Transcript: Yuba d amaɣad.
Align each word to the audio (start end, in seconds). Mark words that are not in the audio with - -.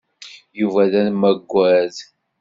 Yuba 0.59 0.83
d 0.91 0.93
amaɣad. 1.03 1.95